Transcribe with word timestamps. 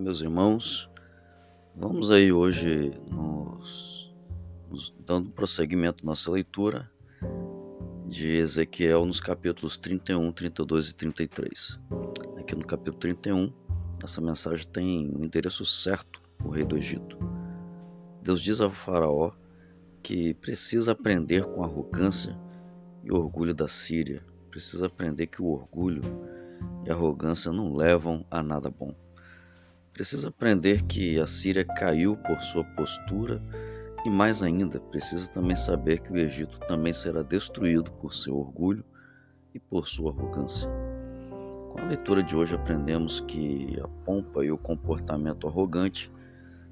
meus 0.00 0.22
irmãos, 0.22 0.90
vamos 1.76 2.10
aí 2.10 2.32
hoje 2.32 2.90
nos, 3.12 4.10
nos 4.70 4.94
dando 5.04 5.30
prosseguimento 5.30 6.06
nossa 6.06 6.30
leitura 6.30 6.90
de 8.06 8.38
Ezequiel 8.38 9.04
nos 9.04 9.20
capítulos 9.20 9.76
31, 9.76 10.32
32 10.32 10.88
e 10.88 10.94
33. 10.94 11.78
Aqui 12.38 12.54
no 12.54 12.66
capítulo 12.66 12.96
31, 12.96 13.52
essa 14.02 14.22
mensagem 14.22 14.66
tem 14.68 15.06
o 15.10 15.20
um 15.20 15.24
endereço 15.24 15.66
certo, 15.66 16.22
o 16.42 16.48
rei 16.48 16.64
do 16.64 16.78
Egito. 16.78 17.18
Deus 18.22 18.40
diz 18.40 18.58
ao 18.58 18.70
faraó 18.70 19.32
que 20.02 20.32
precisa 20.32 20.92
aprender 20.92 21.44
com 21.44 21.62
arrogância 21.62 22.34
e 23.04 23.12
orgulho 23.12 23.52
da 23.52 23.68
Síria, 23.68 24.24
precisa 24.50 24.86
aprender 24.86 25.26
que 25.26 25.42
o 25.42 25.48
orgulho 25.48 26.02
e 26.86 26.90
a 26.90 26.94
arrogância 26.94 27.52
não 27.52 27.74
levam 27.74 28.24
a 28.30 28.42
nada 28.42 28.70
bom. 28.70 28.94
Precisa 30.00 30.30
aprender 30.30 30.82
que 30.84 31.20
a 31.20 31.26
Síria 31.26 31.62
caiu 31.62 32.16
por 32.16 32.40
sua 32.40 32.64
postura 32.64 33.38
e 34.02 34.08
mais 34.08 34.42
ainda, 34.42 34.80
precisa 34.80 35.28
também 35.28 35.54
saber 35.54 36.00
que 36.00 36.10
o 36.10 36.16
Egito 36.16 36.58
também 36.60 36.90
será 36.90 37.22
destruído 37.22 37.92
por 37.92 38.14
seu 38.14 38.34
orgulho 38.38 38.82
e 39.52 39.60
por 39.60 39.86
sua 39.86 40.10
arrogância. 40.10 40.70
Com 41.70 41.82
a 41.82 41.84
leitura 41.84 42.22
de 42.22 42.34
hoje 42.34 42.54
aprendemos 42.54 43.20
que 43.20 43.78
a 43.78 43.86
pompa 44.06 44.42
e 44.42 44.50
o 44.50 44.56
comportamento 44.56 45.46
arrogante 45.46 46.10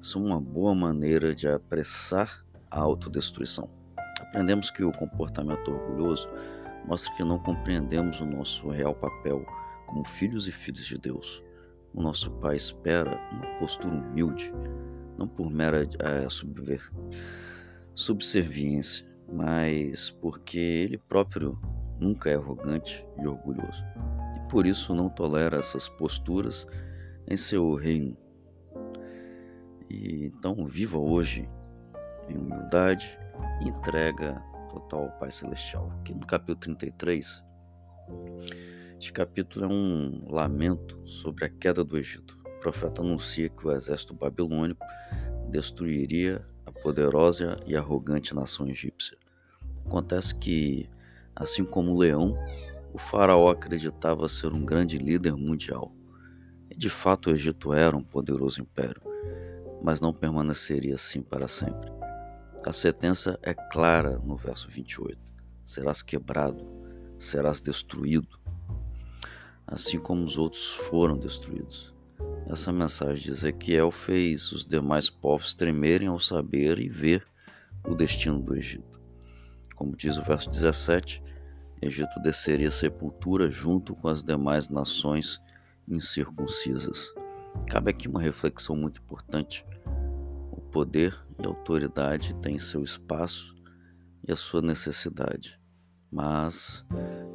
são 0.00 0.24
uma 0.24 0.40
boa 0.40 0.74
maneira 0.74 1.32
de 1.32 1.46
apressar 1.46 2.44
a 2.68 2.80
autodestruição. 2.80 3.70
Aprendemos 4.20 4.68
que 4.68 4.82
o 4.82 4.90
comportamento 4.90 5.70
orgulhoso 5.70 6.28
mostra 6.88 7.14
que 7.14 7.22
não 7.22 7.38
compreendemos 7.38 8.20
o 8.20 8.26
nosso 8.26 8.68
real 8.68 8.96
papel 8.96 9.46
como 9.86 10.04
filhos 10.04 10.48
e 10.48 10.50
filhas 10.50 10.86
de 10.86 10.98
Deus. 10.98 11.40
O 11.94 12.02
nosso 12.02 12.30
Pai 12.32 12.56
espera 12.56 13.20
uma 13.32 13.58
postura 13.58 13.94
humilde 13.94 14.52
não 15.18 15.28
por 15.28 15.50
mera 15.50 15.82
é, 15.82 16.26
subserviência, 17.94 19.06
mas 19.32 20.10
porque 20.10 20.58
ele 20.58 20.98
próprio 20.98 21.58
nunca 22.00 22.30
é 22.30 22.34
arrogante 22.34 23.06
e 23.20 23.26
orgulhoso. 23.26 23.84
E 24.36 24.48
por 24.50 24.66
isso 24.66 24.94
não 24.94 25.08
tolera 25.08 25.58
essas 25.58 25.88
posturas 25.88 26.66
em 27.28 27.36
seu 27.36 27.74
reino. 27.74 28.16
E 29.88 30.26
então 30.26 30.66
viva 30.66 30.98
hoje 30.98 31.48
em 32.28 32.36
humildade 32.36 33.18
e 33.60 33.68
entrega 33.68 34.42
total 34.70 35.04
ao 35.04 35.18
Pai 35.18 35.30
Celestial. 35.30 35.88
Aqui 36.00 36.14
no 36.14 36.26
capítulo 36.26 36.76
33, 36.76 37.42
este 39.02 39.12
capítulo 39.12 39.64
é 39.64 39.68
um 39.68 40.24
lamento 40.30 40.96
sobre 41.04 41.44
a 41.44 41.48
queda 41.48 41.82
do 41.82 41.98
Egito 41.98 42.38
profeta 42.60 43.02
anuncia 43.02 43.48
que 43.48 43.66
o 43.66 43.72
exército 43.72 44.14
babilônico 44.14 44.86
destruiria 45.50 46.46
a 46.64 46.70
poderosa 46.70 47.58
e 47.66 47.76
arrogante 47.76 48.32
nação 48.32 48.68
egípcia. 48.68 49.18
Acontece 49.84 50.36
que, 50.36 50.88
assim 51.34 51.64
como 51.64 51.90
o 51.90 51.98
leão, 51.98 52.38
o 52.92 52.98
faraó 52.98 53.50
acreditava 53.50 54.28
ser 54.28 54.54
um 54.54 54.64
grande 54.64 54.98
líder 54.98 55.32
mundial. 55.32 55.92
E 56.70 56.76
de 56.76 56.88
fato 56.88 57.28
o 57.28 57.32
Egito 57.32 57.72
era 57.72 57.96
um 57.96 58.04
poderoso 58.04 58.60
império, 58.60 59.02
mas 59.82 60.00
não 60.00 60.14
permaneceria 60.14 60.94
assim 60.94 61.22
para 61.22 61.48
sempre. 61.48 61.90
A 62.64 62.70
sentença 62.70 63.36
é 63.42 63.52
clara 63.52 64.16
no 64.24 64.36
verso 64.36 64.70
28: 64.70 65.18
serás 65.64 66.02
quebrado, 66.02 66.64
serás 67.18 67.60
destruído, 67.60 68.40
assim 69.72 69.98
como 69.98 70.24
os 70.24 70.36
outros 70.36 70.68
foram 70.70 71.16
destruídos. 71.16 71.94
Essa 72.46 72.70
mensagem 72.70 73.24
de 73.24 73.30
Ezequiel 73.30 73.90
fez 73.90 74.52
os 74.52 74.66
demais 74.66 75.08
povos 75.08 75.54
tremerem 75.54 76.08
ao 76.08 76.20
saber 76.20 76.78
e 76.78 76.88
ver 76.88 77.26
o 77.88 77.94
destino 77.94 78.38
do 78.38 78.54
Egito. 78.54 79.00
Como 79.74 79.96
diz 79.96 80.18
o 80.18 80.22
verso 80.22 80.50
17, 80.50 81.22
Egito 81.80 82.20
desceria 82.20 82.70
sepultura 82.70 83.50
junto 83.50 83.94
com 83.96 84.08
as 84.08 84.22
demais 84.22 84.68
nações 84.68 85.40
incircuncisas. 85.88 87.12
Cabe 87.66 87.90
aqui 87.90 88.08
uma 88.08 88.20
reflexão 88.20 88.76
muito 88.76 89.00
importante. 89.00 89.64
O 90.52 90.60
poder 90.60 91.18
e 91.38 91.46
a 91.46 91.48
autoridade 91.48 92.34
têm 92.36 92.58
seu 92.58 92.84
espaço 92.84 93.56
e 94.28 94.30
a 94.30 94.36
sua 94.36 94.60
necessidade. 94.60 95.58
Mas, 96.10 96.84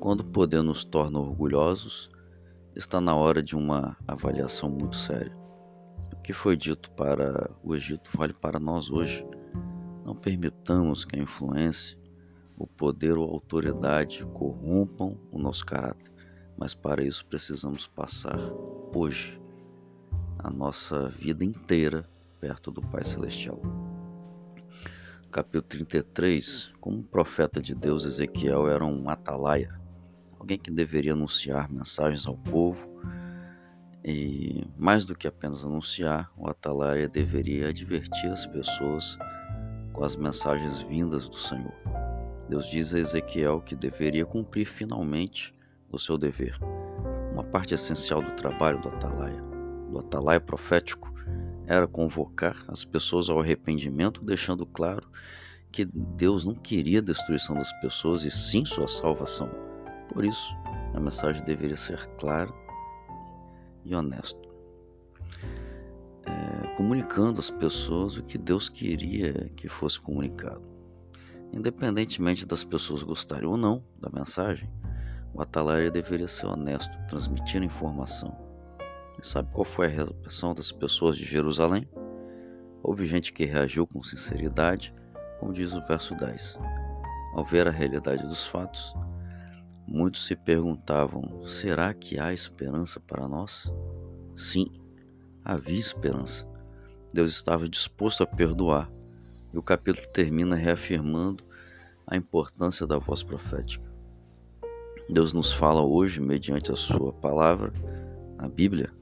quando 0.00 0.20
o 0.20 0.26
poder 0.26 0.62
nos 0.62 0.84
torna 0.84 1.20
orgulhosos, 1.20 2.10
está 2.76 3.00
na 3.00 3.14
hora 3.14 3.42
de 3.42 3.56
uma 3.56 3.96
avaliação 4.06 4.68
muito 4.68 4.96
séria. 4.96 5.32
O 6.12 6.16
que 6.22 6.32
foi 6.32 6.56
dito 6.56 6.90
para 6.92 7.50
o 7.62 7.74
Egito 7.74 8.10
vale 8.16 8.32
para 8.32 8.58
nós 8.58 8.90
hoje. 8.90 9.24
Não 10.04 10.14
permitamos 10.14 11.04
que 11.04 11.18
a 11.18 11.22
influência, 11.22 11.96
o 12.56 12.66
poder 12.66 13.16
ou 13.16 13.28
a 13.28 13.32
autoridade 13.32 14.26
corrompam 14.26 15.16
o 15.30 15.38
nosso 15.38 15.64
caráter, 15.64 16.12
mas 16.58 16.74
para 16.74 17.02
isso 17.02 17.24
precisamos 17.26 17.86
passar 17.86 18.38
hoje 18.94 19.40
a 20.38 20.50
nossa 20.50 21.08
vida 21.10 21.44
inteira 21.44 22.04
perto 22.40 22.70
do 22.70 22.82
Pai 22.82 23.04
Celestial. 23.04 23.60
Capítulo 25.30 25.62
33, 25.62 26.72
como 26.80 27.02
profeta 27.02 27.60
de 27.60 27.74
Deus, 27.74 28.04
Ezequiel 28.04 28.68
era 28.68 28.84
um 28.84 29.08
atalaia 29.08 29.83
alguém 30.44 30.58
que 30.58 30.70
deveria 30.70 31.14
anunciar 31.14 31.72
mensagens 31.72 32.26
ao 32.26 32.36
povo. 32.36 32.86
E 34.04 34.66
mais 34.76 35.06
do 35.06 35.16
que 35.16 35.26
apenas 35.26 35.64
anunciar, 35.64 36.30
o 36.36 36.46
atalaia 36.46 37.08
deveria 37.08 37.68
advertir 37.70 38.30
as 38.30 38.44
pessoas 38.44 39.16
com 39.94 40.04
as 40.04 40.14
mensagens 40.14 40.82
vindas 40.82 41.30
do 41.30 41.36
Senhor. 41.36 41.72
Deus 42.46 42.66
diz 42.66 42.94
a 42.94 42.98
Ezequiel 42.98 43.62
que 43.62 43.74
deveria 43.74 44.26
cumprir 44.26 44.66
finalmente 44.66 45.50
o 45.90 45.98
seu 45.98 46.18
dever. 46.18 46.58
Uma 47.32 47.44
parte 47.44 47.72
essencial 47.72 48.20
do 48.20 48.32
trabalho 48.32 48.78
do 48.82 48.90
atalaia, 48.90 49.40
do 49.90 49.98
atalaia 49.98 50.40
profético, 50.40 51.10
era 51.66 51.86
convocar 51.86 52.62
as 52.68 52.84
pessoas 52.84 53.30
ao 53.30 53.40
arrependimento, 53.40 54.22
deixando 54.22 54.66
claro 54.66 55.08
que 55.72 55.86
Deus 55.86 56.44
não 56.44 56.54
queria 56.54 56.98
a 56.98 57.02
destruição 57.02 57.56
das 57.56 57.72
pessoas 57.80 58.24
e 58.24 58.30
sim 58.30 58.66
sua 58.66 58.86
salvação. 58.86 59.73
Por 60.08 60.24
isso, 60.24 60.54
a 60.94 61.00
mensagem 61.00 61.42
deveria 61.44 61.76
ser 61.76 62.06
clara 62.16 62.52
e 63.84 63.94
honesta, 63.94 64.40
é, 66.26 66.76
comunicando 66.76 67.40
às 67.40 67.50
pessoas 67.50 68.16
o 68.16 68.22
que 68.22 68.38
Deus 68.38 68.68
queria 68.68 69.32
que 69.56 69.68
fosse 69.68 70.00
comunicado. 70.00 70.62
Independentemente 71.52 72.46
das 72.46 72.64
pessoas 72.64 73.02
gostarem 73.02 73.46
ou 73.46 73.56
não 73.56 73.84
da 74.00 74.10
mensagem, 74.10 74.70
o 75.32 75.42
atalaia 75.42 75.90
deveria 75.90 76.28
ser 76.28 76.46
honesto, 76.46 76.96
transmitir 77.08 77.60
a 77.60 77.64
informação. 77.64 78.36
E 79.20 79.26
sabe 79.26 79.50
qual 79.52 79.64
foi 79.64 79.86
a 79.86 79.90
reação 79.90 80.54
das 80.54 80.72
pessoas 80.72 81.16
de 81.16 81.24
Jerusalém? 81.24 81.88
Houve 82.82 83.06
gente 83.06 83.32
que 83.32 83.44
reagiu 83.44 83.86
com 83.86 84.02
sinceridade, 84.02 84.94
como 85.40 85.52
diz 85.52 85.72
o 85.72 85.80
verso 85.82 86.14
10. 86.14 86.58
Ao 87.34 87.44
ver 87.44 87.66
a 87.66 87.70
realidade 87.70 88.26
dos 88.26 88.46
fatos, 88.46 88.94
Muitos 89.86 90.24
se 90.26 90.34
perguntavam: 90.34 91.44
será 91.44 91.92
que 91.92 92.18
há 92.18 92.32
esperança 92.32 92.98
para 93.00 93.28
nós? 93.28 93.70
Sim, 94.34 94.66
havia 95.44 95.78
esperança. 95.78 96.46
Deus 97.12 97.30
estava 97.30 97.68
disposto 97.68 98.22
a 98.22 98.26
perdoar. 98.26 98.90
E 99.52 99.58
o 99.58 99.62
capítulo 99.62 100.06
termina 100.08 100.56
reafirmando 100.56 101.44
a 102.06 102.16
importância 102.16 102.86
da 102.86 102.98
voz 102.98 103.22
profética. 103.22 103.88
Deus 105.08 105.32
nos 105.32 105.52
fala 105.52 105.82
hoje, 105.82 106.20
mediante 106.20 106.72
a 106.72 106.76
Sua 106.76 107.12
palavra, 107.12 107.72
a 108.38 108.48
Bíblia. 108.48 108.92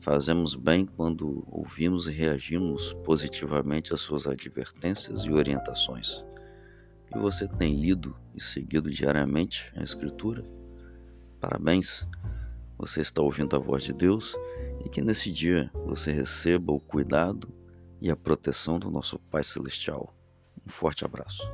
Fazemos 0.00 0.54
bem 0.54 0.84
quando 0.84 1.44
ouvimos 1.50 2.06
e 2.06 2.12
reagimos 2.12 2.92
positivamente 3.04 3.94
às 3.94 4.00
Suas 4.00 4.26
advertências 4.26 5.22
e 5.24 5.32
orientações. 5.32 6.24
E 7.14 7.18
você 7.18 7.48
tem 7.48 7.80
lido 7.80 8.16
e 8.34 8.42
seguido 8.42 8.90
diariamente 8.90 9.72
a 9.76 9.82
Escritura? 9.82 10.44
Parabéns! 11.40 12.06
Você 12.76 13.00
está 13.00 13.22
ouvindo 13.22 13.56
a 13.56 13.58
voz 13.58 13.82
de 13.82 13.92
Deus 13.92 14.36
e 14.84 14.88
que 14.88 15.02
nesse 15.02 15.32
dia 15.32 15.70
você 15.86 16.12
receba 16.12 16.72
o 16.72 16.80
cuidado 16.80 17.52
e 18.00 18.10
a 18.10 18.16
proteção 18.16 18.78
do 18.78 18.90
nosso 18.90 19.18
Pai 19.18 19.42
Celestial. 19.42 20.14
Um 20.64 20.70
forte 20.70 21.04
abraço. 21.04 21.50